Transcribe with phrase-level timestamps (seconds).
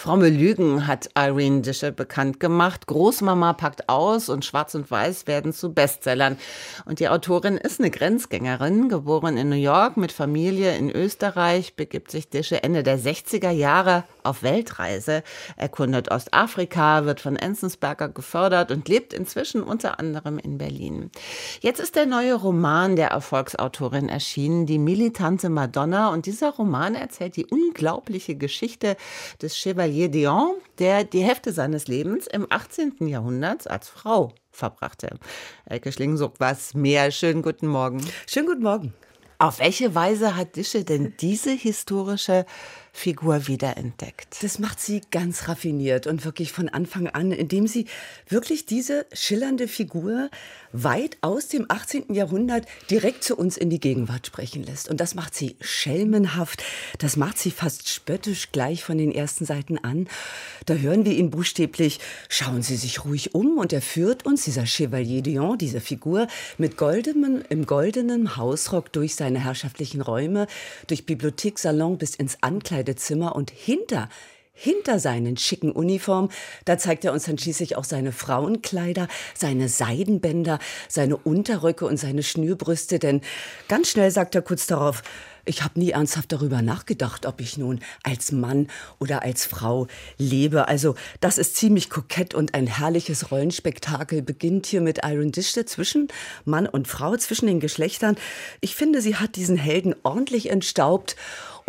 [0.00, 2.86] Fromme Lügen hat Irene Dische bekannt gemacht.
[2.86, 6.38] Großmama packt aus und Schwarz und Weiß werden zu Bestsellern.
[6.86, 12.10] Und die Autorin ist eine Grenzgängerin, geboren in New York mit Familie in Österreich, begibt
[12.10, 15.22] sich Dische Ende der 60er Jahre auf Weltreise,
[15.58, 21.10] erkundet Ostafrika, wird von Enzensberger gefördert und lebt inzwischen unter anderem in Berlin.
[21.60, 26.08] Jetzt ist der neue Roman der Erfolgsautorin erschienen, Die militante Madonna.
[26.08, 28.96] Und dieser Roman erzählt die unglaubliche Geschichte
[29.42, 33.06] des Chevalier Dion, der die Hälfte seines Lebens im 18.
[33.08, 35.18] Jahrhundert als Frau verbrachte.
[35.66, 37.10] Elke Schlingensucht was mehr.
[37.10, 38.00] Schönen guten Morgen.
[38.26, 38.94] Schönen guten Morgen.
[39.38, 42.44] Auf welche Weise hat Dische denn diese historische
[42.92, 44.42] Figur wiederentdeckt.
[44.42, 47.86] Das macht sie ganz raffiniert und wirklich von Anfang an, indem sie
[48.28, 50.28] wirklich diese schillernde Figur
[50.72, 52.14] weit aus dem 18.
[52.14, 54.88] Jahrhundert direkt zu uns in die Gegenwart sprechen lässt.
[54.88, 56.62] Und das macht sie schelmenhaft,
[56.98, 60.08] das macht sie fast spöttisch gleich von den ersten Seiten an.
[60.66, 64.66] Da hören wir ihn buchstäblich, schauen Sie sich ruhig um und er führt uns, dieser
[64.66, 66.26] Chevalier Dion, diese Figur,
[66.58, 70.46] mit goldenem, im goldenen Hausrock durch seine herrschaftlichen Räume,
[70.86, 74.08] durch Bibliothek, Salon bis ins Ankleid Ankleidezimmer und hinter
[74.52, 76.28] hinter seinen schicken Uniform,
[76.66, 82.22] da zeigt er uns dann schließlich auch seine Frauenkleider, seine Seidenbänder, seine Unterröcke und seine
[82.22, 83.22] Schnürbrüste, denn
[83.68, 85.02] ganz schnell sagt er kurz darauf,
[85.46, 89.86] ich habe nie ernsthaft darüber nachgedacht, ob ich nun als Mann oder als Frau
[90.18, 90.68] lebe.
[90.68, 96.08] Also das ist ziemlich kokett und ein herrliches Rollenspektakel beginnt hier mit Iron Dichte zwischen
[96.44, 98.16] Mann und Frau, zwischen den Geschlechtern.
[98.60, 101.16] Ich finde, sie hat diesen Helden ordentlich entstaubt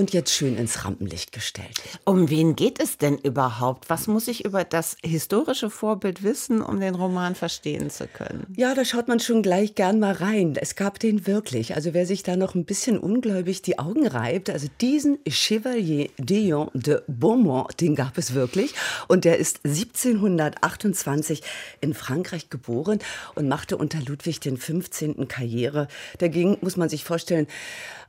[0.00, 1.78] und jetzt schön ins Rampenlicht gestellt.
[2.06, 3.90] Um wen geht es denn überhaupt?
[3.90, 8.46] Was muss ich über das historische Vorbild wissen, um den Roman verstehen zu können?
[8.56, 10.56] Ja, da schaut man schon gleich gern mal rein.
[10.58, 11.74] Es gab den wirklich.
[11.74, 16.70] Also wer sich da noch ein bisschen ungläubig die Augen reibt, also diesen Chevalier Dion
[16.72, 18.72] de Beaumont, den gab es wirklich.
[19.06, 21.42] Und der ist 1728
[21.82, 23.00] in Frankreich geboren
[23.34, 25.28] und machte unter Ludwig den 15.
[25.28, 25.88] Karriere.
[26.20, 27.46] Der ging, muss man sich vorstellen,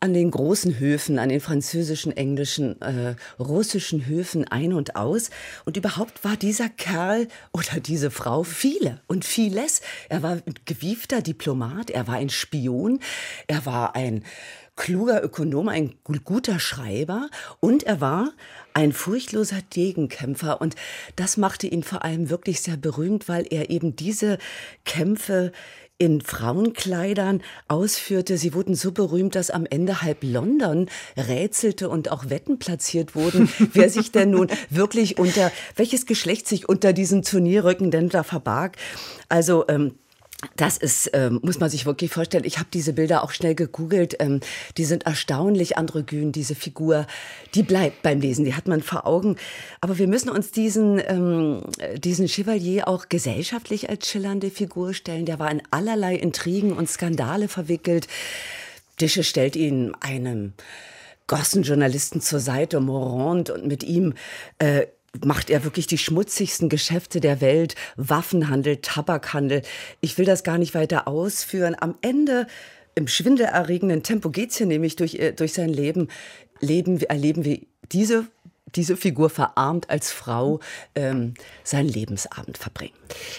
[0.00, 5.30] an den großen Höfen, an den französischen, englischen, äh, russischen Höfen ein und aus.
[5.64, 9.80] Und überhaupt war dieser Kerl oder diese Frau viele und vieles.
[10.08, 13.00] Er war ein gewiefter Diplomat, er war ein Spion,
[13.46, 14.22] er war ein
[14.76, 17.30] kluger Ökonom, ein guter Schreiber
[17.60, 18.32] und er war
[18.74, 20.76] ein furchtloser Degenkämpfer und
[21.16, 24.36] das machte ihn vor allem wirklich sehr berühmt, weil er eben diese
[24.84, 25.52] Kämpfe
[25.98, 28.36] in Frauenkleidern ausführte.
[28.36, 33.48] Sie wurden so berühmt, dass am Ende halb London rätselte und auch Wetten platziert wurden,
[33.72, 38.76] wer sich denn nun wirklich unter, welches Geschlecht sich unter diesen Turnierröcken denn da verbarg.
[39.28, 39.94] Also, ähm,
[40.56, 42.44] das ist, ähm, muss man sich wirklich vorstellen.
[42.44, 44.16] Ich habe diese Bilder auch schnell gegoogelt.
[44.20, 44.40] Ähm,
[44.76, 47.06] die sind erstaunlich androgyn, diese Figur.
[47.54, 49.36] Die bleibt beim Lesen, die hat man vor Augen.
[49.80, 51.62] Aber wir müssen uns diesen, ähm,
[51.96, 55.24] diesen Chevalier auch gesellschaftlich als schillernde Figur stellen.
[55.24, 58.06] Der war in allerlei Intrigen und Skandale verwickelt.
[59.00, 60.52] Dische stellt ihn einem
[61.26, 64.14] Gossenjournalisten zur Seite, Morand, und mit ihm
[64.58, 64.86] äh,
[65.24, 69.62] macht er wirklich die schmutzigsten Geschäfte der Welt, Waffenhandel, Tabakhandel.
[70.00, 71.76] Ich will das gar nicht weiter ausführen.
[71.78, 72.46] Am Ende
[72.94, 76.08] im schwindelerregenden Tempo geht es hier nämlich durch, äh, durch sein Leben,
[76.60, 77.60] leben, erleben wir
[77.92, 78.26] diese
[78.74, 80.60] diese Figur verarmt als Frau
[80.94, 82.96] ähm, seinen Lebensabend verbringen.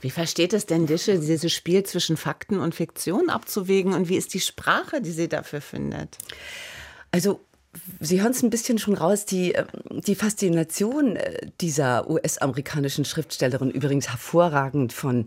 [0.00, 4.34] Wie versteht es denn Dische, dieses Spiel zwischen Fakten und Fiktion abzuwägen und wie ist
[4.34, 6.16] die Sprache, die sie dafür findet?
[7.12, 7.40] Also
[8.00, 9.66] Sie hören es ein bisschen schon raus, die, ähm,
[10.04, 15.26] die Faszination äh, dieser US-amerikanischen Schriftstellerin, übrigens hervorragend von,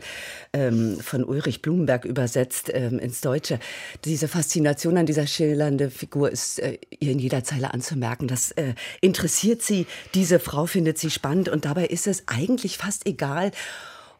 [0.51, 3.59] ähm, von Ulrich Blumenberg übersetzt ähm, ins Deutsche.
[4.03, 8.27] Diese Faszination an dieser schillernden Figur ist äh, ihr in jeder Zeile anzumerken.
[8.27, 13.07] Das äh, interessiert sie, diese Frau findet sie spannend und dabei ist es eigentlich fast
[13.07, 13.51] egal,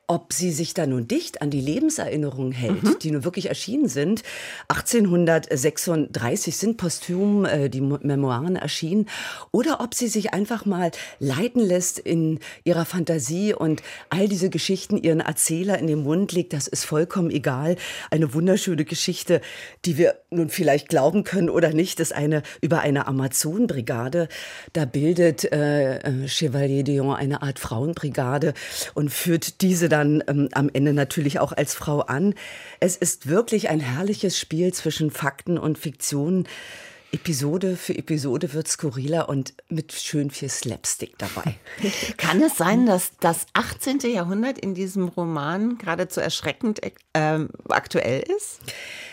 [0.08, 3.00] ob sie sich da nun dicht an die Lebenserinnerungen hält, mhm.
[3.02, 4.24] die nun wirklich erschienen sind.
[4.68, 9.08] 1836 sind posthum äh, die Memoiren erschienen,
[9.52, 14.98] oder ob sie sich einfach mal leiten lässt in ihrer Fantasie und all diese Geschichten
[14.98, 17.78] ihren Erzähler in den Mund legt, das ist vollkommen egal.
[18.12, 19.40] Eine wunderschöne Geschichte,
[19.86, 24.28] die wir nun vielleicht glauben können oder nicht, ist eine über eine Amazonenbrigade.
[24.74, 28.54] Da bildet äh, äh Chevalier Dion eine Art Frauenbrigade
[28.96, 32.34] und führt diese dann ähm, am Ende natürlich auch als Frau an.
[32.80, 36.48] Es ist wirklich ein herrliches Spiel zwischen Fakten und Fiktion.
[37.12, 41.58] Episode für Episode wird skurriler und mit schön viel Slapstick dabei.
[42.18, 44.00] Kann es sein, dass das 18.
[44.12, 46.82] Jahrhundert in diesem Roman geradezu erschreckend
[47.14, 48.62] äh, aktuell ist?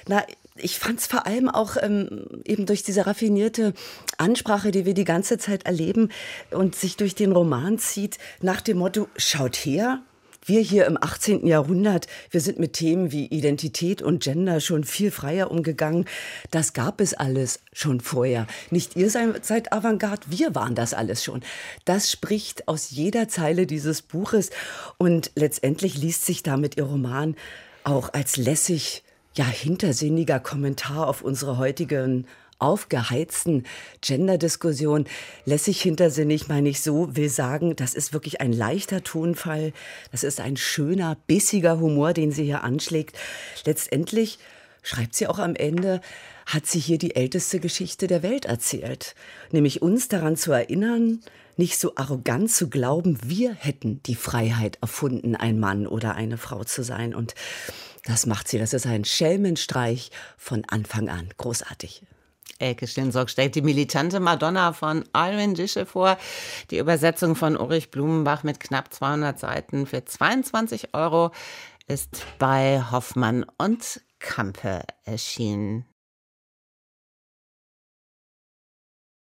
[0.08, 0.24] Na,
[0.56, 3.74] ich fand es vor allem auch ähm, eben durch diese raffinierte
[4.16, 6.08] Ansprache, die wir die ganze Zeit erleben
[6.50, 10.02] und sich durch den Roman zieht, nach dem Motto, schaut her,
[10.44, 11.46] wir hier im 18.
[11.46, 16.06] Jahrhundert, wir sind mit Themen wie Identität und Gender schon viel freier umgegangen.
[16.50, 18.46] Das gab es alles schon vorher.
[18.70, 21.42] Nicht ihr seid Avantgarde, wir waren das alles schon.
[21.84, 24.50] Das spricht aus jeder Zeile dieses Buches
[24.98, 27.36] und letztendlich liest sich damit ihr Roman
[27.84, 29.02] auch als lässig,
[29.34, 32.26] ja, hintersinniger Kommentar auf unsere heutigen
[32.60, 33.64] aufgeheizten
[34.00, 35.06] Gender-Diskussion
[35.44, 39.72] lässig hintersinnig, meine ich so, will sagen, das ist wirklich ein leichter Tonfall,
[40.12, 43.18] das ist ein schöner, bissiger Humor, den sie hier anschlägt.
[43.64, 44.38] Letztendlich
[44.82, 46.00] schreibt sie auch am Ende,
[46.46, 49.14] hat sie hier die älteste Geschichte der Welt erzählt,
[49.52, 51.20] nämlich uns daran zu erinnern,
[51.56, 56.64] nicht so arrogant zu glauben, wir hätten die Freiheit erfunden, ein Mann oder eine Frau
[56.64, 57.14] zu sein.
[57.14, 57.34] Und
[58.04, 58.58] das macht sie.
[58.58, 61.28] Das ist ein Schelmenstreich von Anfang an.
[61.36, 62.02] Großartig.
[62.58, 66.16] Elke Stinsorg stellt die militante Madonna von Alvin Dische vor.
[66.70, 71.30] Die Übersetzung von Ulrich Blumenbach mit knapp 200 Seiten für 22 Euro
[71.86, 75.89] ist bei Hoffmann und Kampe erschienen.